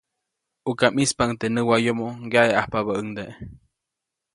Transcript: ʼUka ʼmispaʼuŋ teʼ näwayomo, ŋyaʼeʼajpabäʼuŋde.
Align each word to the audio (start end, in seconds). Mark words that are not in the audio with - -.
ʼUka 0.65 0.85
ʼmispaʼuŋ 0.93 1.31
teʼ 1.39 1.51
näwayomo, 1.55 2.07
ŋyaʼeʼajpabäʼuŋde. 2.29 3.23